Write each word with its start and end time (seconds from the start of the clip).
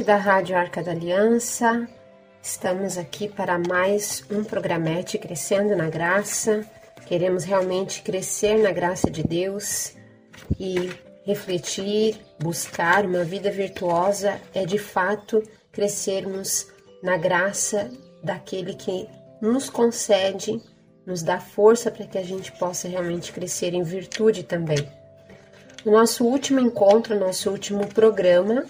ouvinte 0.00 0.04
da 0.04 0.16
Rádio 0.16 0.56
Arca 0.56 0.82
da 0.82 0.92
Aliança, 0.92 1.86
estamos 2.42 2.96
aqui 2.96 3.28
para 3.28 3.58
mais 3.58 4.24
um 4.30 4.42
programete 4.42 5.18
Crescendo 5.18 5.76
na 5.76 5.90
Graça. 5.90 6.64
Queremos 7.06 7.44
realmente 7.44 8.02
crescer 8.02 8.58
na 8.58 8.72
graça 8.72 9.10
de 9.10 9.22
Deus 9.22 9.94
e 10.58 10.90
refletir, 11.24 12.18
buscar 12.38 13.04
uma 13.04 13.24
vida 13.24 13.50
virtuosa 13.50 14.40
é 14.54 14.64
de 14.64 14.78
fato 14.78 15.42
crescermos 15.70 16.68
na 17.02 17.16
graça 17.16 17.90
daquele 18.22 18.74
que 18.74 19.06
nos 19.40 19.68
concede, 19.68 20.60
nos 21.04 21.22
dá 21.22 21.40
força 21.40 21.90
para 21.90 22.06
que 22.06 22.18
a 22.18 22.24
gente 22.24 22.52
possa 22.52 22.88
realmente 22.88 23.32
crescer 23.32 23.74
em 23.74 23.82
virtude 23.82 24.44
também. 24.44 24.88
No 25.84 25.92
nosso 25.92 26.24
último 26.24 26.58
encontro, 26.60 27.18
nosso 27.18 27.50
último 27.50 27.86
programa, 27.86 28.64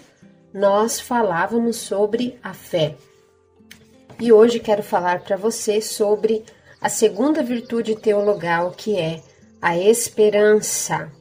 nós 0.53 0.99
falávamos 0.99 1.77
sobre 1.77 2.39
a 2.43 2.53
fé. 2.53 2.95
E 4.19 4.31
hoje 4.31 4.59
quero 4.59 4.83
falar 4.83 5.21
para 5.21 5.37
você 5.37 5.81
sobre 5.81 6.43
a 6.79 6.89
segunda 6.89 7.41
virtude 7.41 7.95
teologal, 7.95 8.71
que 8.71 8.97
é 8.97 9.21
a 9.61 9.77
esperança. 9.77 11.11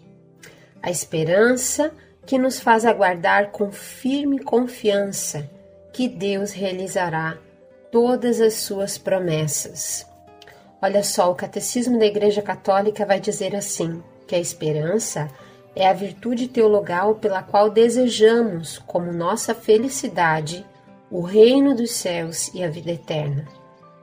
A 0.82 0.90
esperança 0.90 1.92
que 2.26 2.38
nos 2.38 2.60
faz 2.60 2.84
aguardar 2.84 3.50
com 3.50 3.70
firme 3.70 4.38
confiança 4.38 5.48
que 5.92 6.08
Deus 6.08 6.52
realizará 6.52 7.38
todas 7.90 8.40
as 8.40 8.54
suas 8.54 8.96
promessas. 8.96 10.06
Olha 10.80 11.02
só, 11.02 11.30
o 11.30 11.34
Catecismo 11.34 11.98
da 11.98 12.06
Igreja 12.06 12.40
Católica 12.40 13.04
vai 13.04 13.20
dizer 13.20 13.54
assim: 13.54 14.02
que 14.26 14.34
a 14.34 14.38
esperança 14.38 15.28
é 15.74 15.88
a 15.88 15.92
virtude 15.92 16.48
teologal 16.48 17.14
pela 17.14 17.42
qual 17.42 17.70
desejamos, 17.70 18.78
como 18.78 19.12
nossa 19.12 19.54
felicidade, 19.54 20.66
o 21.10 21.20
reino 21.20 21.74
dos 21.74 21.92
céus 21.92 22.50
e 22.54 22.62
a 22.62 22.70
vida 22.70 22.92
eterna, 22.92 23.46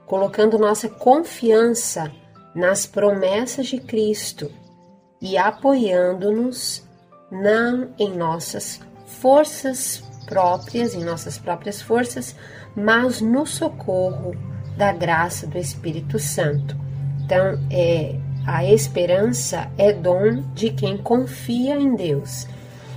colocando 0.06 0.58
nossa 0.58 0.88
confiança 0.88 2.10
nas 2.54 2.86
promessas 2.86 3.66
de 3.66 3.78
Cristo 3.78 4.50
e 5.20 5.36
apoiando-nos 5.36 6.86
não 7.30 7.90
em 7.98 8.16
nossas 8.16 8.80
forças 9.06 10.02
próprias, 10.26 10.94
em 10.94 11.04
nossas 11.04 11.38
próprias 11.38 11.80
forças, 11.80 12.34
mas 12.76 13.20
no 13.20 13.46
socorro 13.46 14.34
da 14.76 14.92
graça 14.92 15.46
do 15.46 15.58
Espírito 15.58 16.18
Santo. 16.18 16.76
Então, 17.24 17.58
é 17.70 18.18
a 18.48 18.64
esperança 18.64 19.70
é 19.76 19.92
dom 19.92 20.42
de 20.54 20.70
quem 20.70 20.96
confia 20.96 21.76
em 21.76 21.94
Deus, 21.94 22.46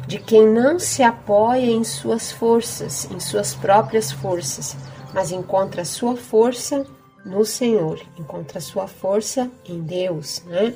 de 0.08 0.18
quem 0.18 0.48
não 0.48 0.80
se 0.80 1.04
apoia 1.04 1.70
em 1.70 1.84
suas 1.84 2.32
forças, 2.32 3.12
em 3.12 3.20
suas 3.20 3.54
próprias 3.54 4.14
forças, 4.14 4.78
mas 5.14 5.30
encontra 5.30 5.84
sua 5.84 6.16
força 6.16 6.86
no 7.26 7.44
Senhor, 7.44 8.02
encontra 8.18 8.62
sua 8.62 8.88
força 8.88 9.52
em 9.68 9.82
Deus, 9.82 10.42
né? 10.46 10.74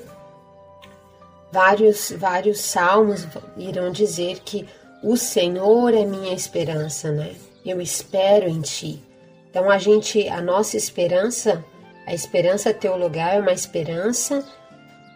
Vários, 1.53 2.11
vários 2.11 2.59
salmos 2.59 3.25
irão 3.55 3.89
dizer 3.93 4.39
que 4.43 4.67
o 5.01 5.15
Senhor 5.15 5.93
é 5.93 6.03
minha 6.03 6.33
esperança, 6.33 7.13
né? 7.13 7.33
Eu 7.65 7.79
espero 7.79 8.49
em 8.49 8.59
Ti. 8.59 9.01
Então 9.49 9.69
a 9.71 9.77
gente, 9.77 10.27
a 10.27 10.41
nossa 10.41 10.75
esperança, 10.75 11.63
a 12.05 12.13
esperança 12.13 12.73
teologal 12.73 13.29
é 13.29 13.39
uma 13.39 13.53
esperança 13.53 14.43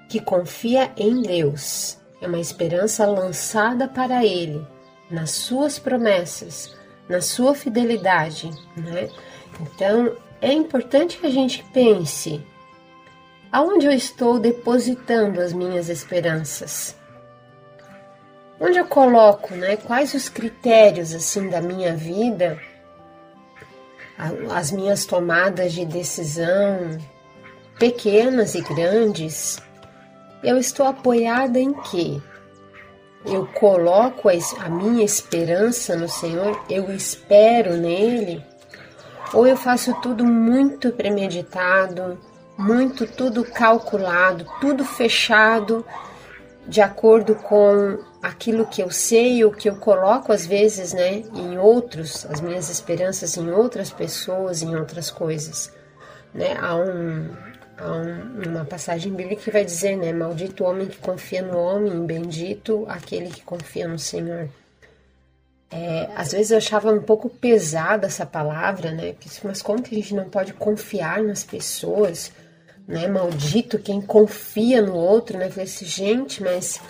que 0.09 0.19
confia 0.19 0.91
em 0.97 1.21
Deus. 1.21 1.97
É 2.19 2.27
uma 2.27 2.39
esperança 2.39 3.05
lançada 3.05 3.88
para 3.88 4.25
Ele, 4.25 4.66
nas 5.09 5.31
suas 5.31 5.79
promessas, 5.79 6.75
na 7.07 7.22
sua 7.22 7.56
fidelidade, 7.56 8.50
né? 8.75 9.09
Então, 9.61 10.17
é 10.41 10.51
importante 10.51 11.17
que 11.17 11.28
a 11.28 11.31
gente 11.31 11.63
pense 11.72 12.44
aonde 13.51 13.85
eu 13.85 13.91
estou 13.91 14.39
depositando 14.39 15.39
as 15.39 15.53
minhas 15.53 15.89
esperanças. 15.89 16.95
Onde 18.59 18.78
eu 18.78 18.85
coloco, 18.85 19.55
né? 19.55 19.78
Quais 19.78 20.13
os 20.13 20.28
critérios 20.28 21.13
assim 21.13 21.50
da 21.50 21.61
minha 21.61 21.95
vida, 21.95 22.59
as 24.51 24.72
minhas 24.72 25.05
tomadas 25.05 25.72
de 25.72 25.85
decisão, 25.85 26.97
pequenas 27.79 28.53
e 28.55 28.61
grandes, 28.61 29.57
eu 30.44 30.57
estou 30.57 30.85
apoiada 30.85 31.59
em 31.59 31.73
quê? 31.73 32.22
Eu 33.25 33.45
coloco 33.47 34.29
a 34.29 34.69
minha 34.69 35.03
esperança 35.03 35.95
no 35.95 36.07
Senhor, 36.07 36.63
eu 36.69 36.89
espero 36.91 37.75
nele, 37.75 38.44
ou 39.33 39.45
eu 39.45 39.57
faço 39.57 39.94
tudo 40.01 40.25
muito 40.25 40.91
premeditado, 40.91 42.17
muito 42.57 43.05
tudo 43.05 43.44
calculado, 43.44 44.45
tudo 44.61 44.85
fechado 44.85 45.85
de 46.67 46.81
acordo 46.81 47.35
com 47.35 47.99
aquilo 48.22 48.66
que 48.66 48.81
eu 48.81 48.91
sei, 48.91 49.44
o 49.44 49.51
que 49.51 49.69
eu 49.69 49.75
coloco 49.78 50.31
às 50.31 50.45
vezes, 50.45 50.94
né, 50.94 51.23
em 51.33 51.57
outros, 51.57 52.25
as 52.29 52.39
minhas 52.39 52.69
esperanças 52.69 53.35
em 53.38 53.49
outras 53.49 53.91
pessoas, 53.91 54.61
em 54.61 54.75
outras 54.75 55.09
coisas, 55.09 55.73
né? 56.33 56.55
Há 56.59 56.75
um 56.75 57.29
Há 57.79 57.91
um, 57.91 58.50
uma 58.50 58.66
passagem 58.66 59.13
bíblica 59.13 59.44
que 59.44 59.51
vai 59.51 59.63
dizer, 59.63 59.95
né? 59.95 60.12
Maldito 60.12 60.63
o 60.63 60.67
homem 60.67 60.88
que 60.88 60.97
confia 60.97 61.41
no 61.41 61.57
homem, 61.57 62.06
bendito 62.06 62.85
aquele 62.90 63.29
que 63.29 63.41
confia 63.41 63.88
no 63.88 63.97
Senhor. 63.97 64.50
É, 65.72 66.09
às 66.16 66.31
vezes 66.31 66.51
eu 66.51 66.57
achava 66.57 66.91
um 66.91 67.01
pouco 67.01 67.29
pesada 67.29 68.07
essa 68.07 68.25
palavra, 68.25 68.91
né? 68.91 69.16
Mas 69.44 69.62
como 69.62 69.81
que 69.81 69.95
a 69.95 69.97
gente 69.97 70.13
não 70.13 70.29
pode 70.29 70.51
confiar 70.53 71.23
nas 71.23 71.44
pessoas, 71.44 72.31
né? 72.88 73.07
Maldito 73.07 73.79
quem 73.79 74.01
confia 74.01 74.81
no 74.81 74.96
outro, 74.96 75.38
né? 75.38 75.50
Falei 75.50 75.66
assim, 75.66 75.85
gente, 75.85 76.44
mas 76.44 76.81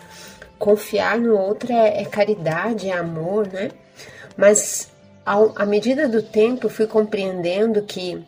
confiar 0.57 1.19
no 1.19 1.37
outro 1.37 1.71
é, 1.71 2.01
é 2.01 2.05
caridade, 2.05 2.89
é 2.89 2.93
amor, 2.93 3.47
né? 3.47 3.69
Mas 4.35 4.89
ao, 5.25 5.53
à 5.55 5.65
medida 5.65 6.07
do 6.07 6.23
tempo 6.23 6.65
eu 6.65 6.69
fui 6.71 6.87
compreendendo 6.87 7.83
que 7.83 8.25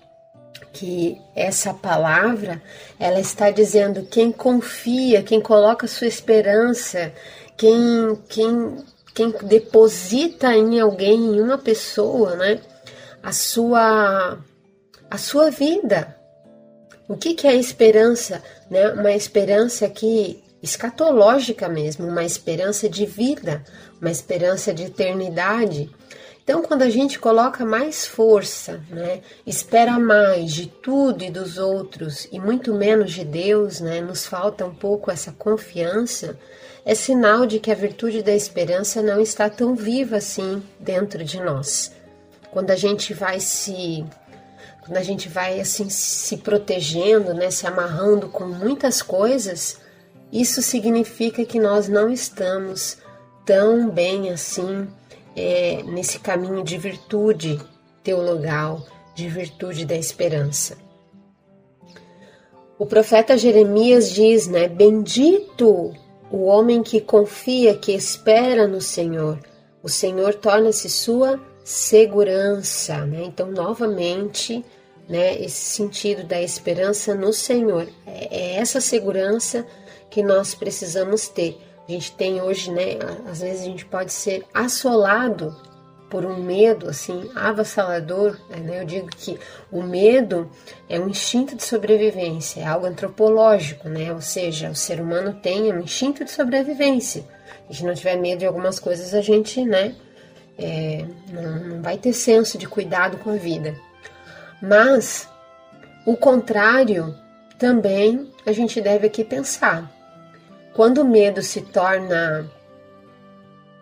que 0.74 1.20
essa 1.36 1.74
palavra 1.74 2.62
ela 3.00 3.20
está 3.20 3.50
dizendo 3.52 4.04
quem 4.06 4.32
confia, 4.32 5.24
quem 5.24 5.42
coloca 5.42 5.88
sua 5.88 6.08
esperança, 6.08 7.14
quem 7.58 8.18
quem 8.30 8.78
quem 9.14 9.34
deposita 9.44 10.56
em 10.56 10.80
alguém, 10.80 11.36
em 11.36 11.42
uma 11.42 11.58
pessoa, 11.58 12.36
né, 12.36 12.62
a 13.22 13.32
sua 13.32 14.38
a 15.10 15.18
sua 15.18 15.52
vida. 15.52 16.16
O 17.08 17.18
que, 17.18 17.34
que 17.34 17.46
é 17.46 17.56
esperança? 17.56 18.42
Né? 18.70 18.88
Uma 18.94 19.12
esperança 19.12 19.90
que 19.90 20.42
escatológica 20.64 21.68
mesmo, 21.68 22.08
uma 22.08 22.24
esperança 22.24 22.88
de 22.88 23.06
vida, 23.06 23.64
uma 24.00 24.12
esperança 24.12 24.74
de 24.74 24.84
eternidade. 24.84 25.90
Então, 26.44 26.64
quando 26.64 26.82
a 26.82 26.90
gente 26.90 27.20
coloca 27.20 27.64
mais 27.64 28.06
força, 28.06 28.82
né, 28.90 29.22
espera 29.46 30.00
mais 30.00 30.52
de 30.52 30.66
tudo 30.68 31.24
e 31.24 31.30
dos 31.30 31.58
outros 31.58 32.28
e 32.32 32.40
muito 32.40 32.74
menos 32.74 33.12
de 33.12 33.24
Deus, 33.24 33.80
né, 33.80 34.02
nos 34.02 34.26
falta 34.26 34.66
um 34.66 34.74
pouco 34.74 35.12
essa 35.12 35.32
confiança, 35.32 36.38
é 36.84 36.96
sinal 36.96 37.46
de 37.46 37.60
que 37.60 37.72
a 37.72 37.76
virtude 37.76 38.24
da 38.24 38.34
esperança 38.34 39.04
não 39.04 39.22
está 39.22 39.50
tão 39.50 39.76
viva 39.76 40.18
assim 40.18 40.64
dentro 40.80 41.24
de 41.24 41.40
nós. 41.40 41.92
Quando 42.50 42.72
a 42.72 42.76
gente 42.76 43.14
vai 43.14 43.40
se 43.40 44.04
quando 44.82 44.98
a 44.98 45.04
gente 45.04 45.30
vai 45.30 45.62
assim 45.62 45.92
se 45.92 46.38
protegendo, 46.38 47.36
né, 47.36 47.52
se 47.52 47.68
amarrando 47.68 48.30
com 48.30 48.46
muitas 48.46 49.00
coisas, 49.04 49.78
isso 50.34 50.60
significa 50.60 51.46
que 51.46 51.60
nós 51.60 51.88
não 51.88 52.10
estamos 52.10 52.98
tão 53.46 53.88
bem 53.92 54.32
assim 54.32 54.88
é, 55.36 55.84
nesse 55.84 56.20
caminho 56.20 56.64
de 56.64 56.78
virtude 56.78 57.60
teologal, 58.04 58.86
de 59.16 59.28
virtude 59.28 59.86
da 59.86 59.96
esperança. 59.96 60.78
O 62.78 62.86
profeta 62.86 63.38
Jeremias 63.38 64.12
diz, 64.12 64.48
né? 64.48 64.68
Bendito 64.68 65.94
o 66.32 66.46
homem 66.46 66.82
que 66.82 67.00
confia, 67.00 67.78
que 67.78 67.92
espera 67.92 68.68
no 68.68 68.82
Senhor. 68.82 69.38
O 69.84 69.90
Senhor 69.90 70.34
torna-se 70.34 70.90
sua 70.90 71.40
segurança, 71.64 73.06
né? 73.06 73.24
Então, 73.26 73.52
novamente, 73.52 74.66
né, 75.08 75.40
esse 75.42 75.76
sentido 75.76 76.24
da 76.24 76.42
esperança 76.42 77.14
no 77.14 77.32
Senhor. 77.34 77.88
É, 78.08 78.36
é 78.36 78.56
essa 78.56 78.82
segurança 78.82 79.66
que 80.10 80.24
nós 80.24 80.56
precisamos 80.56 81.28
ter 81.28 81.58
a 81.92 82.00
gente 82.00 82.12
tem 82.14 82.42
hoje, 82.42 82.72
né? 82.72 82.98
Às 83.30 83.42
vezes 83.42 83.62
a 83.62 83.66
gente 83.66 83.86
pode 83.86 84.12
ser 84.14 84.46
assolado 84.54 85.56
por 86.10 86.26
um 86.26 86.38
medo 86.38 86.90
assim 86.90 87.30
avassalador. 87.36 88.38
Né? 88.50 88.82
Eu 88.82 88.86
digo 88.86 89.08
que 89.08 89.40
o 89.72 89.82
medo 89.82 90.50
é 90.90 91.00
um 91.00 91.08
instinto 91.08 91.56
de 91.56 91.64
sobrevivência, 91.64 92.62
é 92.62 92.66
algo 92.66 92.86
antropológico, 92.86 93.90
né? 93.90 94.14
Ou 94.14 94.22
seja, 94.22 94.70
o 94.70 94.76
ser 94.76 95.00
humano 95.00 95.34
tem 95.42 95.72
um 95.72 95.80
instinto 95.80 96.24
de 96.24 96.32
sobrevivência. 96.32 97.24
Se 97.70 97.86
não 97.86 97.94
tiver 97.94 98.18
medo 98.18 98.40
de 98.40 98.46
algumas 98.46 98.80
coisas, 98.80 99.14
a 99.14 99.22
gente, 99.22 99.64
né? 99.64 99.96
é, 100.62 101.06
não, 101.32 101.60
não 101.68 101.82
vai 101.82 101.98
ter 101.98 102.14
senso 102.14 102.58
de 102.58 102.68
cuidado 102.68 103.18
com 103.18 103.32
a 103.32 103.36
vida. 103.36 103.76
Mas 104.62 105.28
o 106.06 106.16
contrário 106.16 107.16
também 107.58 108.32
a 108.46 108.52
gente 108.52 108.80
deve 108.80 109.08
aqui 109.08 109.24
pensar. 109.24 109.92
Quando 110.74 111.00
o 111.00 111.06
medo 111.06 111.42
se 111.42 111.62
torna 111.62 112.50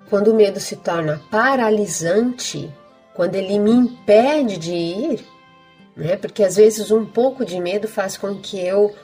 quando 0.10 0.30
o 0.30 0.34
medo 0.34 0.60
se 0.60 0.76
torna 0.76 1.22
paralisante, 1.30 2.74
quando 3.14 3.36
ele 3.36 3.60
me 3.60 3.72
impede 3.72 4.58
de 4.58 4.74
ir, 4.74 5.26
né? 5.96 6.16
Porque 6.16 6.44
às 6.44 6.56
vezes 6.56 6.90
um 6.90 7.06
pouco 7.06 7.46
de 7.46 7.60
medo 7.60 7.88
faz 7.88 8.18
com 8.18 8.36
que 8.36 8.60
eu 8.60 8.96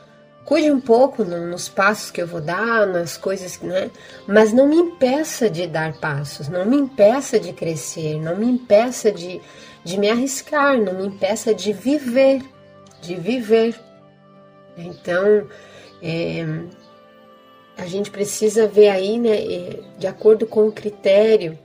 cuide 0.45 0.71
um 0.71 0.79
pouco 0.79 1.23
nos 1.23 1.67
passos 1.67 2.11
que 2.11 2.21
eu 2.21 2.27
vou 2.27 2.41
dar, 2.41 2.87
nas 2.87 3.17
coisas, 3.17 3.59
né? 3.59 3.91
Mas 4.27 4.51
não 4.53 4.67
me 4.67 4.77
impeça 4.77 5.49
de 5.49 5.67
dar 5.67 5.93
passos, 5.99 6.47
não 6.47 6.65
me 6.65 6.77
impeça 6.77 7.39
de 7.39 7.53
crescer, 7.53 8.19
não 8.19 8.35
me 8.35 8.47
impeça 8.47 9.11
de, 9.11 9.41
de 9.83 9.99
me 9.99 10.09
arriscar, 10.09 10.77
não 10.79 10.93
me 10.93 11.07
impeça 11.07 11.53
de 11.53 11.73
viver, 11.73 12.41
de 13.01 13.15
viver. 13.15 13.75
Então, 14.77 15.47
é, 16.01 16.45
a 17.77 17.85
gente 17.85 18.09
precisa 18.09 18.67
ver 18.67 18.89
aí, 18.89 19.19
né, 19.19 19.37
de 19.97 20.07
acordo 20.07 20.45
com 20.47 20.67
o 20.67 20.71
critério, 20.71 21.57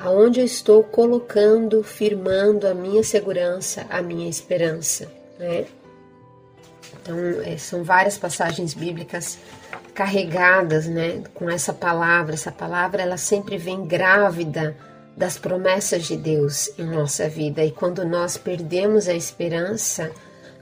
aonde 0.00 0.40
eu 0.40 0.44
estou 0.44 0.82
colocando, 0.82 1.82
firmando 1.82 2.66
a 2.66 2.74
minha 2.74 3.02
segurança, 3.02 3.86
a 3.90 4.00
minha 4.02 4.28
esperança, 4.28 5.10
né? 5.38 5.66
Então, 7.00 7.16
é, 7.44 7.56
são 7.58 7.84
várias 7.84 8.16
passagens 8.16 8.72
bíblicas 8.72 9.38
carregadas, 9.94 10.86
né, 10.86 11.22
com 11.34 11.50
essa 11.50 11.72
palavra. 11.72 12.34
Essa 12.34 12.50
palavra, 12.50 13.02
ela 13.02 13.16
sempre 13.16 13.58
vem 13.58 13.84
grávida 13.84 14.76
das 15.16 15.38
promessas 15.38 16.04
de 16.04 16.16
Deus 16.16 16.70
em 16.78 16.84
nossa 16.84 17.28
vida. 17.28 17.64
E 17.64 17.70
quando 17.70 18.04
nós 18.04 18.36
perdemos 18.36 19.06
a 19.06 19.14
esperança, 19.14 20.10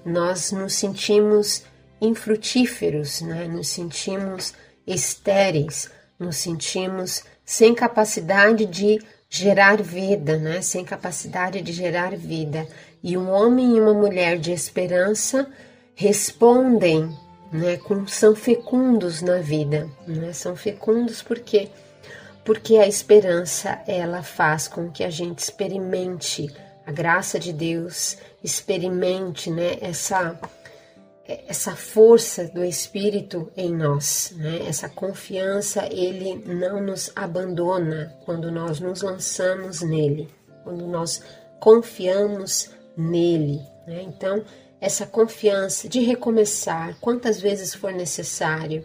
nós 0.04 0.52
nos 0.52 0.74
sentimos 0.74 1.62
infrutíferos, 2.02 3.20
né? 3.22 3.46
nos 3.46 3.68
sentimos 3.68 4.52
estéreis, 4.84 5.88
nos 6.18 6.36
sentimos 6.36 7.22
sem 7.44 7.72
capacidade 7.74 8.66
de 8.66 9.00
gerar 9.30 9.80
vida, 9.80 10.36
né? 10.36 10.60
sem 10.60 10.84
capacidade 10.84 11.62
de 11.62 11.72
gerar 11.72 12.16
vida. 12.16 12.66
E 13.02 13.16
um 13.16 13.30
homem 13.30 13.76
e 13.76 13.80
uma 13.80 13.94
mulher 13.94 14.38
de 14.38 14.52
esperança 14.52 15.48
respondem, 15.94 17.16
né, 17.52 17.76
com, 17.76 18.06
são 18.06 18.34
fecundos 18.34 19.20
na 19.20 19.38
vida, 19.38 19.88
né? 20.06 20.32
São 20.32 20.56
fecundos 20.56 21.20
porque 21.22 21.68
porque 22.44 22.76
a 22.76 22.88
esperança 22.88 23.80
ela 23.86 24.22
faz 24.22 24.66
com 24.66 24.90
que 24.90 25.04
a 25.04 25.10
gente 25.10 25.38
experimente 25.38 26.52
a 26.84 26.90
graça 26.90 27.38
de 27.38 27.52
Deus, 27.52 28.16
experimente, 28.42 29.48
né, 29.48 29.76
essa 29.80 30.36
essa 31.46 31.76
força 31.76 32.44
do 32.44 32.64
Espírito 32.64 33.50
em 33.56 33.74
nós, 33.74 34.34
né? 34.36 34.66
Essa 34.66 34.88
confiança, 34.88 35.86
ele 35.90 36.42
não 36.46 36.80
nos 36.80 37.10
abandona 37.14 38.14
quando 38.24 38.50
nós 38.50 38.80
nos 38.80 39.02
lançamos 39.02 39.82
nele, 39.82 40.28
quando 40.64 40.86
nós 40.86 41.22
confiamos 41.60 42.70
nele, 42.96 43.60
né? 43.86 44.02
Então, 44.02 44.44
essa 44.80 45.06
confiança 45.06 45.88
de 45.88 46.00
recomeçar 46.00 46.96
quantas 47.00 47.40
vezes 47.40 47.74
for 47.74 47.92
necessário, 47.92 48.84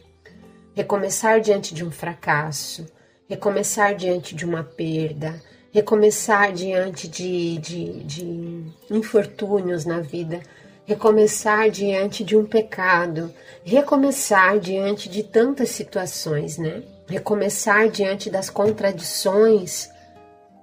recomeçar 0.76 1.42
diante 1.42 1.74
de 1.74 1.84
um 1.84 1.90
fracasso, 1.90 2.86
recomeçar 3.28 3.96
diante 3.96 4.36
de 4.36 4.46
uma 4.46 4.64
perda, 4.64 5.42
recomeçar 5.72 6.54
diante 6.54 7.08
de, 7.08 7.58
de, 7.58 8.04
de 8.04 8.64
infortúnios 8.90 9.86
na 9.86 10.00
vida, 10.00 10.40
recomeçar 10.88 11.70
diante 11.70 12.24
de 12.24 12.38
um 12.38 12.46
pecado, 12.46 13.34
recomeçar 13.64 14.58
diante 14.58 15.10
de 15.10 15.22
tantas 15.22 15.70
situações, 15.70 16.58
né? 16.58 16.82
Recomeçar 17.10 17.90
diante 17.90 18.30
das 18.30 18.50
contradições 18.50 19.90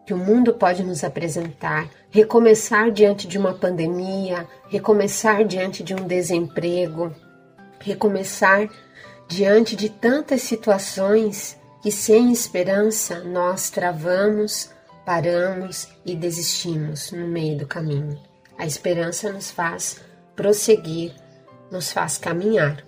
que 0.07 0.15
o 0.15 0.19
mundo 0.19 0.55
pode 0.55 0.83
nos 0.83 1.05
apresentar, 1.05 1.89
recomeçar 2.11 2.91
diante 2.91 3.29
de 3.29 3.39
uma 3.39 3.53
pandemia, 3.53 4.47
recomeçar 4.69 5.45
diante 5.45 5.83
de 5.83 5.95
um 5.95 6.07
desemprego, 6.07 7.15
recomeçar 7.79 8.69
diante 9.29 9.77
de 9.77 9.91
tantas 9.91 10.41
situações 10.41 11.59
que 11.83 11.91
sem 11.91 12.33
esperança 12.33 13.21
nós 13.21 13.69
travamos, 13.69 14.71
paramos 15.05 15.89
e 16.05 16.15
desistimos 16.15 17.13
no 17.13 17.29
meio 17.29 17.59
do 17.59 17.67
caminho. 17.67 18.19
A 18.57 18.65
esperança 18.65 19.31
nos 19.33 19.51
faz 19.51 20.01
prosseguir, 20.37 21.13
nos 21.71 21.93
faz 21.93 22.19
caminhar. 22.19 22.85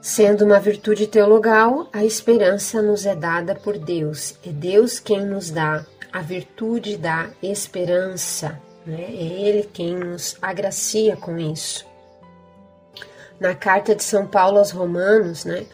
Sendo 0.00 0.44
uma 0.44 0.60
virtude 0.60 1.06
teologal, 1.06 1.88
a 1.92 2.04
esperança 2.04 2.80
nos 2.80 3.04
é 3.04 3.14
dada 3.14 3.54
por 3.54 3.76
Deus. 3.78 4.34
É 4.46 4.50
Deus 4.50 4.98
quem 4.98 5.26
nos 5.26 5.50
dá 5.50 5.84
a 6.12 6.20
virtude 6.20 6.96
da 6.96 7.28
esperança. 7.42 8.60
Né? 8.86 9.02
É 9.02 9.12
Ele 9.12 9.68
quem 9.72 9.96
nos 9.96 10.36
agracia 10.40 11.16
com 11.16 11.38
isso. 11.38 11.86
Na 13.40 13.54
carta 13.54 13.94
de 13.94 14.02
São 14.02 14.26
Paulo 14.26 14.58
aos 14.58 14.70
Romanos, 14.70 15.44
né? 15.44 15.66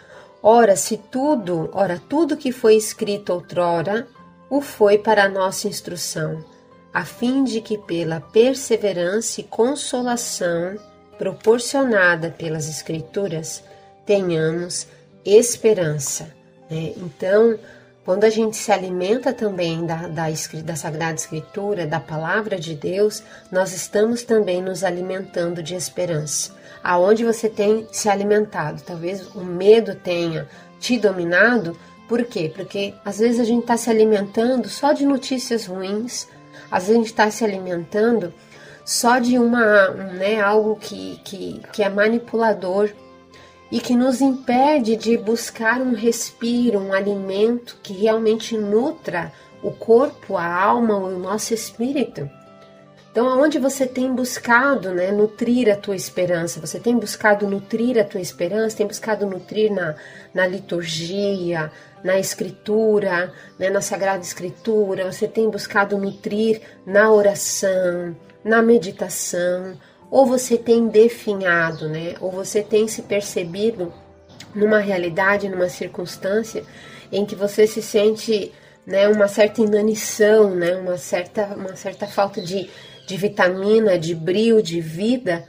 Ora, 0.43 0.77
se 0.77 0.99
tudo, 0.99 1.71
ora, 1.73 2.01
tudo 2.09 2.37
que 2.37 2.53
foi 2.53 2.77
escrito 2.77 3.33
outrora, 3.33 4.07
o 4.51 4.61
foi 4.61 4.99
para 4.99 5.25
a 5.25 5.29
nossa 5.29 5.67
instrução, 5.67 6.45
a 6.95 7.05
fim 7.05 7.43
de 7.43 7.61
que 7.61 7.77
pela 7.77 8.21
perseverança 8.21 9.41
e 9.41 9.45
consolação 9.45 10.79
proporcionada 11.19 12.31
pelas 12.31 12.69
Escrituras, 12.69 13.65
tenhamos 14.07 14.87
esperança. 15.25 16.29
Né? 16.71 16.93
Então, 16.97 17.59
quando 18.05 18.25
a 18.25 18.31
gente 18.31 18.57
se 18.57 18.71
alimenta 18.71 19.33
também 19.33 19.85
da, 19.85 20.07
da, 20.07 20.27
da, 20.63 20.77
Sagrada 20.77 21.15
Escritura, 21.15 21.85
da 21.85 21.99
Palavra 21.99 22.61
de 22.61 22.75
Deus, 22.75 23.25
nós 23.51 23.73
estamos 23.73 24.23
também 24.23 24.63
nos 24.63 24.85
alimentando 24.85 25.63
de 25.63 25.75
esperança. 25.75 26.53
Aonde 26.83 27.25
você 27.25 27.49
tem 27.49 27.89
se 27.91 28.09
alimentado? 28.09 28.83
Talvez 28.83 29.35
o 29.35 29.41
medo 29.41 29.95
tenha 29.95 30.47
te 30.79 30.99
dominado. 30.99 31.77
Por 32.07 32.25
quê? 32.25 32.53
Porque 32.55 32.95
às 33.05 33.19
vezes 33.19 33.41
a 33.41 33.45
gente 33.45 33.63
está 33.63 33.77
se 33.77 33.89
alimentando 33.89 34.69
só 34.69 34.93
de 34.93 35.07
notícias 35.07 35.65
ruins, 35.65 36.29
às 36.75 36.89
vezes 36.89 36.91
a 36.91 36.99
gente 36.99 37.07
está 37.07 37.31
se 37.31 37.45
alimentando 37.45 38.35
só 38.85 39.21
de 39.21 39.39
uma, 39.39 39.91
né, 39.91 40.41
algo 40.41 40.75
que, 40.75 41.21
que, 41.25 41.61
que 41.73 41.85
é 41.85 41.89
manipulador 41.89 42.91
e 43.71 43.79
que 43.79 43.95
nos 43.95 44.21
impede 44.21 44.97
de 44.97 45.17
buscar 45.17 45.81
um 45.81 45.95
respiro, 45.95 46.81
um 46.81 46.93
alimento 46.93 47.79
que 47.81 47.93
realmente 47.93 48.59
nutra 48.59 49.33
o 49.63 49.71
corpo, 49.71 50.37
a 50.37 50.53
alma, 50.53 50.97
o 50.97 51.17
nosso 51.17 51.55
espírito. 51.55 52.29
Então, 53.13 53.29
aonde 53.29 53.61
você 53.61 53.87
tem 53.87 54.13
buscado 54.13 54.91
né, 54.91 55.13
nutrir 55.13 55.73
a 55.73 55.77
tua 55.77 55.95
esperança? 55.95 56.61
Você 56.61 56.81
tem 56.81 56.99
buscado 56.99 57.47
nutrir 57.47 57.97
a 58.01 58.05
tua 58.05 58.21
esperança? 58.21 58.77
Tem 58.77 58.87
buscado 58.89 59.25
nutrir 59.25 59.73
na, 59.73 59.95
na 60.35 60.45
liturgia, 60.45 61.71
na 62.05 62.19
escritura, 62.21 63.33
né, 63.59 63.71
na 63.71 63.81
Sagrada 63.81 64.23
Escritura? 64.23 65.11
Você 65.11 65.27
tem 65.27 65.51
buscado 65.51 65.99
nutrir 65.99 66.61
na 66.87 67.11
oração, 67.11 68.15
na 68.45 68.63
meditação? 68.63 69.77
ou 70.15 70.25
você 70.25 70.57
tem 70.57 70.87
definhado, 70.87 71.89
né? 71.89 72.15
Ou 72.21 72.31
você 72.31 72.63
tem 72.63 72.87
se 72.87 73.03
percebido 73.03 73.93
numa 74.55 74.79
realidade, 74.79 75.49
numa 75.49 75.69
circunstância 75.69 76.65
em 77.11 77.27
que 77.27 77.35
você 77.35 77.67
se 77.67 77.83
sente, 77.83 78.53
né, 78.87 79.09
uma 79.09 79.27
certa 79.27 79.61
inanição, 79.61 80.55
né, 80.55 80.77
uma 80.77 80.97
certa, 80.97 81.47
uma 81.57 81.75
certa 81.75 82.07
falta 82.07 82.41
de, 82.41 82.71
de 83.09 83.17
vitamina, 83.17 83.99
de 83.99 84.15
brilho, 84.15 84.63
de 84.63 84.81
vida, 84.81 85.49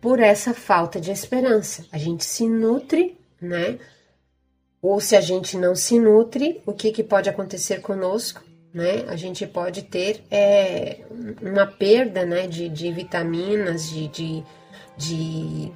por 0.00 0.20
essa 0.20 0.54
falta 0.54 1.00
de 1.00 1.10
esperança. 1.10 1.84
A 1.90 1.98
gente 1.98 2.24
se 2.24 2.48
nutre, 2.48 3.18
né? 3.40 3.76
Ou 4.80 5.00
se 5.00 5.16
a 5.16 5.20
gente 5.20 5.56
não 5.56 5.74
se 5.74 5.98
nutre, 5.98 6.62
o 6.66 6.72
que, 6.72 6.92
que 6.92 7.02
pode 7.02 7.28
acontecer 7.28 7.80
conosco? 7.80 8.42
né? 8.76 9.06
A 9.08 9.16
gente 9.16 9.46
pode 9.46 9.84
ter 9.84 10.22
é, 10.30 11.00
uma 11.40 11.66
perda, 11.66 12.26
né, 12.26 12.46
de, 12.46 12.68
de 12.68 12.92
vitaminas, 12.92 13.88
de, 13.88 14.06
de, 14.08 14.44
de, 14.94 15.72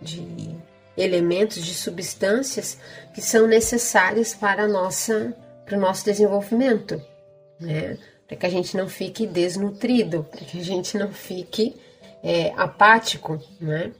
de 0.00 0.54
elementos, 0.96 1.64
de 1.64 1.74
substâncias 1.74 2.78
que 3.12 3.20
são 3.20 3.48
necessárias 3.48 4.34
para, 4.34 4.68
nossa, 4.68 5.36
para 5.66 5.76
o 5.76 5.80
nosso 5.80 6.04
desenvolvimento, 6.04 7.02
né? 7.58 7.98
Para 8.28 8.36
que 8.36 8.46
a 8.46 8.50
gente 8.50 8.76
não 8.76 8.88
fique 8.88 9.26
desnutrido, 9.26 10.22
para 10.30 10.44
que 10.44 10.60
a 10.60 10.64
gente 10.64 10.96
não 10.96 11.12
fique 11.12 11.74
é, 12.22 12.52
apático, 12.56 13.42
né? 13.60 13.90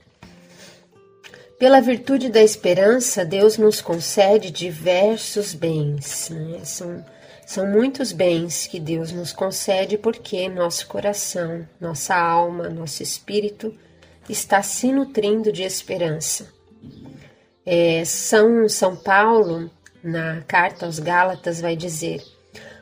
Pela 1.57 1.79
virtude 1.79 2.29
da 2.29 2.41
esperança, 2.41 3.23
Deus 3.23 3.57
nos 3.57 3.79
concede 3.79 4.51
diversos 4.51 5.53
bens. 5.53 6.29
Né? 6.29 6.59
São 6.63 7.05
São 7.45 7.67
muitos 7.67 8.11
bens 8.11 8.67
que 8.67 8.79
Deus 8.79 9.11
nos 9.11 9.31
concede 9.31 9.97
porque 9.97 10.49
nosso 10.49 10.87
coração, 10.87 11.67
nossa 11.79 12.15
alma, 12.15 12.69
nosso 12.69 13.03
espírito 13.03 13.73
está 14.27 14.61
se 14.63 14.91
nutrindo 14.91 15.51
de 15.51 15.63
esperança. 15.63 16.51
É, 17.65 18.03
São, 18.03 18.67
São 18.67 18.95
Paulo, 18.95 19.69
na 20.03 20.41
carta 20.41 20.85
aos 20.85 20.99
Gálatas, 20.99 21.61
vai 21.61 21.75
dizer: 21.75 22.21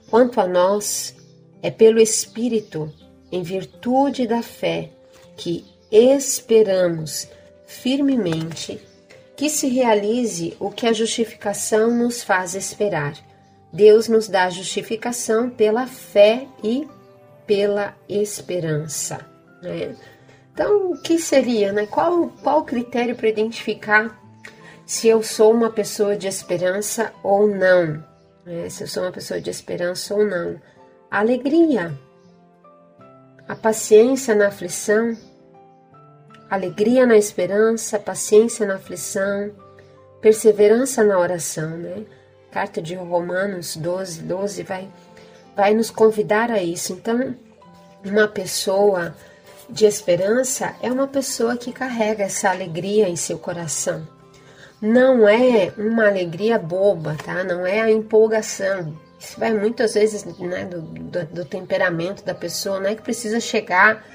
Quanto 0.09 0.39
a 0.41 0.47
nós, 0.47 1.15
é 1.61 1.69
pelo 1.69 1.99
Espírito, 1.99 2.91
em 3.31 3.43
virtude 3.43 4.27
da 4.27 4.41
fé, 4.41 4.89
que 5.35 5.65
esperamos 5.91 7.27
firmemente 7.65 8.79
que 9.35 9.49
se 9.49 9.67
realize 9.67 10.55
o 10.59 10.69
que 10.69 10.87
a 10.87 10.93
justificação 10.93 11.91
nos 11.91 12.23
faz 12.23 12.55
esperar 12.55 13.13
Deus 13.73 14.07
nos 14.07 14.27
dá 14.27 14.51
justificação 14.51 15.49
pela 15.49 15.87
fé 15.87 16.47
e 16.63 16.87
pela 17.47 17.95
esperança. 18.07 19.25
Né? 19.63 19.95
Então, 20.53 20.91
o 20.91 21.01
que 21.01 21.17
seria, 21.17 21.73
né? 21.73 21.87
Qual, 21.87 22.29
qual 22.43 22.63
critério 22.63 23.15
para 23.15 23.27
identificar 23.27 24.15
se 24.85 25.07
eu 25.07 25.23
sou 25.23 25.51
uma 25.51 25.71
pessoa 25.71 26.15
de 26.15 26.27
esperança 26.27 27.11
ou 27.23 27.47
não? 27.47 28.03
Né? 28.45 28.69
Se 28.69 28.83
eu 28.83 28.87
sou 28.87 29.01
uma 29.01 29.11
pessoa 29.11 29.41
de 29.41 29.49
esperança 29.49 30.13
ou 30.13 30.23
não? 30.23 30.61
A 31.09 31.19
alegria, 31.21 31.97
a 33.47 33.55
paciência 33.55 34.35
na 34.35 34.49
aflição, 34.49 35.17
alegria 36.53 37.05
na 37.05 37.17
esperança, 37.17 37.99
paciência 37.99 38.65
na 38.65 38.75
aflição, 38.75 39.51
perseverança 40.21 41.03
na 41.03 41.17
oração, 41.17 41.69
né? 41.77 42.03
carta 42.53 42.79
de 42.79 42.93
Romanos 42.93 43.75
12, 43.75 44.21
12 44.21 44.63
vai, 44.63 44.87
vai 45.55 45.73
nos 45.73 45.89
convidar 45.89 46.51
a 46.51 46.61
isso. 46.61 46.93
Então, 46.93 47.35
uma 48.05 48.27
pessoa 48.27 49.15
de 49.67 49.85
esperança 49.85 50.75
é 50.81 50.91
uma 50.91 51.07
pessoa 51.07 51.57
que 51.57 51.73
carrega 51.73 52.23
essa 52.23 52.51
alegria 52.51 53.09
em 53.09 53.15
seu 53.15 53.39
coração. 53.39 54.07
Não 54.79 55.27
é 55.27 55.73
uma 55.77 56.07
alegria 56.07 56.59
boba, 56.59 57.15
tá? 57.25 57.43
Não 57.43 57.65
é 57.65 57.81
a 57.81 57.89
empolgação. 57.89 58.95
Isso 59.19 59.39
vai 59.39 59.53
muitas 59.53 59.95
vezes 59.95 60.25
né, 60.37 60.65
do, 60.65 60.81
do, 60.81 61.25
do 61.25 61.45
temperamento 61.45 62.23
da 62.23 62.35
pessoa, 62.35 62.79
não 62.79 62.89
é 62.89 62.95
que 62.95 63.01
precisa 63.01 63.39
chegar 63.39 64.05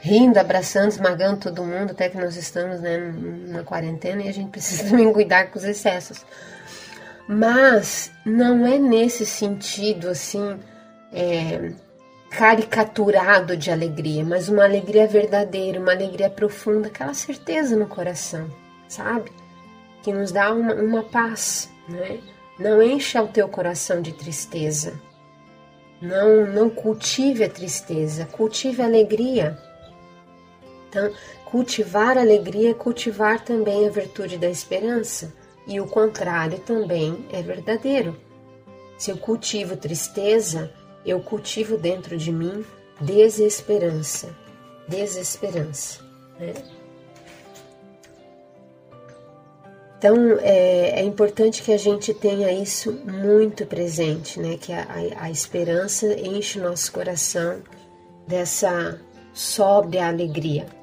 rindo, 0.00 0.38
abraçando, 0.38 0.90
esmagando 0.90 1.40
todo 1.40 1.64
mundo, 1.64 1.92
até 1.92 2.08
que 2.08 2.16
nós 2.16 2.36
estamos 2.36 2.80
né, 2.80 2.98
na 3.48 3.62
quarentena 3.62 4.22
e 4.22 4.28
a 4.28 4.32
gente 4.32 4.50
precisa 4.50 4.84
também 4.90 5.12
cuidar 5.12 5.50
com 5.50 5.58
os 5.58 5.64
excessos. 5.64 6.24
Mas 7.28 8.12
não 8.24 8.66
é 8.66 8.78
nesse 8.78 9.26
sentido 9.26 10.08
assim 10.08 10.58
é, 11.12 11.72
caricaturado 12.30 13.56
de 13.56 13.70
alegria, 13.70 14.24
mas 14.24 14.48
uma 14.48 14.64
alegria 14.64 15.06
verdadeira, 15.06 15.80
uma 15.80 15.92
alegria 15.92 16.30
profunda, 16.30 16.88
aquela 16.88 17.14
certeza 17.14 17.76
no 17.76 17.86
coração, 17.86 18.48
sabe? 18.88 19.32
Que 20.02 20.12
nos 20.12 20.30
dá 20.30 20.52
uma, 20.52 20.74
uma 20.74 21.02
paz, 21.02 21.70
né? 21.88 22.18
Não 22.58 22.82
encha 22.82 23.22
o 23.22 23.28
teu 23.28 23.48
coração 23.48 24.00
de 24.00 24.12
tristeza. 24.12 24.94
Não, 26.00 26.46
não 26.46 26.70
cultive 26.70 27.44
a 27.44 27.50
tristeza, 27.50 28.26
cultive 28.26 28.82
a 28.82 28.86
alegria. 28.86 29.58
Então, 30.96 31.12
cultivar 31.44 32.16
a 32.16 32.22
alegria 32.22 32.70
é 32.70 32.74
cultivar 32.74 33.44
também 33.44 33.86
a 33.86 33.90
virtude 33.90 34.38
da 34.38 34.48
esperança 34.48 35.30
e 35.66 35.78
o 35.78 35.86
contrário 35.86 36.58
também 36.60 37.26
é 37.30 37.42
verdadeiro. 37.42 38.16
Se 38.96 39.10
eu 39.10 39.18
cultivo 39.18 39.76
tristeza, 39.76 40.72
eu 41.04 41.20
cultivo 41.20 41.76
dentro 41.76 42.16
de 42.16 42.32
mim 42.32 42.64
desesperança. 42.98 44.34
Desesperança. 44.88 46.00
Né? 46.40 46.54
Então 49.98 50.16
é, 50.40 51.00
é, 51.00 51.04
importante 51.04 51.62
que 51.62 51.74
a 51.74 51.78
gente 51.78 52.14
tenha 52.14 52.50
isso 52.50 52.90
muito 53.04 53.66
presente, 53.66 54.40
né? 54.40 54.56
Que 54.56 54.72
a, 54.72 54.82
a, 54.82 55.24
a 55.24 55.30
esperança 55.30 56.06
enche 56.18 56.58
o 56.58 56.62
nosso 56.62 56.90
coração 56.90 57.62
dessa 58.26 58.98
sóbria 59.34 60.08
alegria 60.08 60.75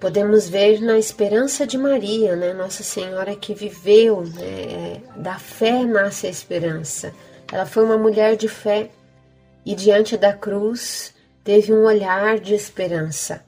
podemos 0.00 0.48
ver 0.48 0.80
na 0.80 0.98
esperança 0.98 1.66
de 1.66 1.76
Maria, 1.76 2.34
né? 2.34 2.54
Nossa 2.54 2.82
Senhora 2.82 3.36
que 3.36 3.54
viveu, 3.54 4.22
né? 4.22 5.02
da 5.16 5.38
fé 5.38 5.84
nasce 5.84 6.26
a 6.26 6.30
esperança. 6.30 7.12
Ela 7.52 7.66
foi 7.66 7.84
uma 7.84 7.98
mulher 7.98 8.36
de 8.36 8.48
fé 8.48 8.90
e 9.64 9.74
diante 9.74 10.16
da 10.16 10.32
cruz 10.32 11.12
teve 11.44 11.72
um 11.72 11.84
olhar 11.84 12.40
de 12.40 12.54
esperança. 12.54 13.44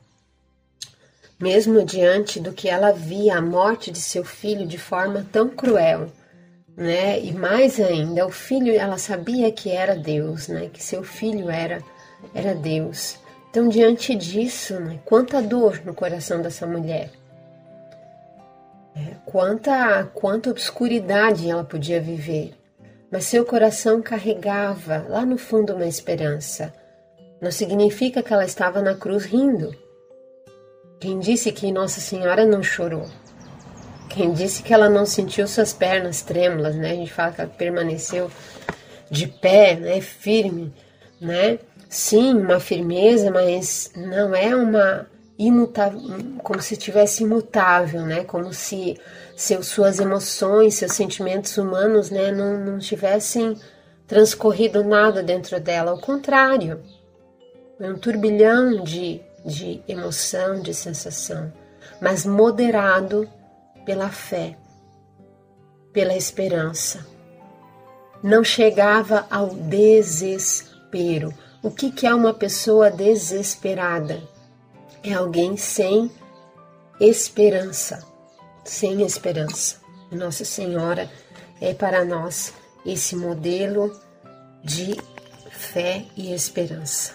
Mesmo 1.40 1.84
diante 1.84 2.38
do 2.38 2.52
que 2.52 2.68
ela 2.68 2.92
via 2.92 3.38
a 3.38 3.42
morte 3.42 3.90
de 3.90 4.00
seu 4.00 4.24
filho 4.24 4.66
de 4.66 4.78
forma 4.78 5.26
tão 5.32 5.48
cruel, 5.48 6.12
né? 6.76 7.18
E 7.20 7.32
mais 7.32 7.80
ainda, 7.80 8.26
o 8.26 8.30
filho, 8.30 8.74
ela 8.74 8.98
sabia 8.98 9.50
que 9.50 9.70
era 9.70 9.96
Deus, 9.96 10.48
né? 10.48 10.68
Que 10.72 10.82
seu 10.82 11.02
filho 11.02 11.50
era 11.50 11.82
era 12.34 12.54
Deus. 12.54 13.18
Então, 13.52 13.68
diante 13.68 14.14
disso, 14.14 14.80
né, 14.80 14.98
quanta 15.04 15.42
dor 15.42 15.82
no 15.84 15.92
coração 15.92 16.40
dessa 16.40 16.66
mulher, 16.66 17.10
é, 18.96 19.16
quanta, 19.26 20.04
quanta 20.14 20.48
obscuridade 20.48 21.50
ela 21.50 21.62
podia 21.62 22.00
viver, 22.00 22.54
mas 23.10 23.24
seu 23.24 23.44
coração 23.44 24.00
carregava 24.00 25.04
lá 25.06 25.26
no 25.26 25.36
fundo 25.36 25.74
uma 25.74 25.84
esperança. 25.84 26.72
Não 27.42 27.52
significa 27.52 28.22
que 28.22 28.32
ela 28.32 28.46
estava 28.46 28.80
na 28.80 28.94
cruz 28.94 29.26
rindo. 29.26 29.76
Quem 30.98 31.18
disse 31.18 31.52
que 31.52 31.70
Nossa 31.70 32.00
Senhora 32.00 32.46
não 32.46 32.62
chorou? 32.62 33.06
Quem 34.08 34.32
disse 34.32 34.62
que 34.62 34.72
ela 34.72 34.88
não 34.88 35.04
sentiu 35.04 35.46
suas 35.46 35.74
pernas 35.74 36.22
trêmulas, 36.22 36.74
né? 36.74 36.92
A 36.92 36.94
gente 36.94 37.12
fala 37.12 37.32
que 37.32 37.40
ela 37.42 37.50
permaneceu 37.50 38.30
de 39.10 39.26
pé, 39.26 39.76
né? 39.76 40.00
Firme, 40.00 40.72
né? 41.20 41.58
Sim, 41.92 42.32
uma 42.34 42.58
firmeza, 42.58 43.30
mas 43.30 43.92
não 43.94 44.34
é 44.34 44.56
uma 44.56 45.06
imutável, 45.38 46.00
como 46.42 46.60
se 46.62 46.74
tivesse 46.74 47.22
imutável, 47.22 48.02
né? 48.02 48.24
Como 48.24 48.52
se 48.52 48.98
seus, 49.36 49.66
suas 49.66 50.00
emoções, 50.00 50.74
seus 50.74 50.92
sentimentos 50.92 51.58
humanos, 51.58 52.10
né, 52.10 52.32
não, 52.32 52.58
não 52.58 52.78
tivessem 52.78 53.58
transcorrido 54.06 54.82
nada 54.82 55.22
dentro 55.22 55.60
dela. 55.60 55.90
Ao 55.90 55.98
contrário, 55.98 56.80
é 57.78 57.88
um 57.90 57.98
turbilhão 57.98 58.82
de, 58.82 59.20
de 59.44 59.82
emoção, 59.86 60.60
de 60.60 60.72
sensação, 60.72 61.52
mas 62.00 62.24
moderado 62.24 63.28
pela 63.84 64.08
fé, 64.08 64.56
pela 65.92 66.16
esperança. 66.16 67.04
Não 68.22 68.42
chegava 68.42 69.26
ao 69.30 69.48
desespero, 69.50 71.34
o 71.62 71.70
que, 71.70 71.92
que 71.92 72.06
é 72.06 72.14
uma 72.14 72.34
pessoa 72.34 72.90
desesperada? 72.90 74.20
É 75.02 75.12
alguém 75.12 75.56
sem 75.56 76.10
esperança. 77.00 78.04
Sem 78.64 79.02
esperança. 79.02 79.76
Nossa 80.10 80.44
Senhora 80.44 81.08
é 81.60 81.72
para 81.72 82.04
nós 82.04 82.52
esse 82.84 83.14
modelo 83.14 83.96
de 84.64 84.96
fé 85.50 86.04
e 86.16 86.34
esperança. 86.34 87.14